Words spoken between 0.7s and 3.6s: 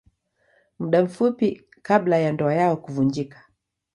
Muda mfupi kabla ya ndoa yao kuvunjika.